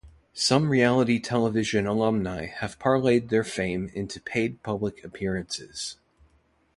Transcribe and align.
Some 0.33 0.69
reality-television 0.69 1.85
alumni 1.85 2.47
have 2.47 2.79
parlayed 2.79 3.29
their 3.29 3.43
fame 3.43 3.91
into 3.93 4.19
paid 4.19 4.63
public 4.63 5.03
appearances. 5.03 5.97